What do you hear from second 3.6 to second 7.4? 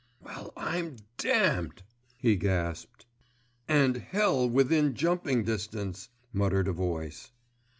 "And Hell within jumping distance," muttered a voice.